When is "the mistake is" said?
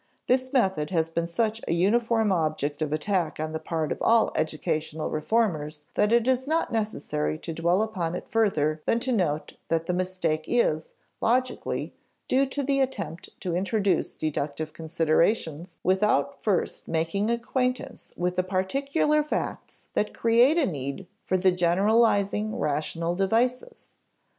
9.85-10.93